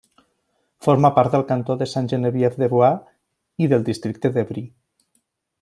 Forma 0.85 1.11
part 1.17 1.35
del 1.35 1.43
cantó 1.51 1.75
de 1.81 1.87
Sainte-Geneviève-des-Bois 1.91 3.63
i 3.67 3.71
del 3.75 3.89
districte 3.91 4.37
d'Évry. 4.39 4.69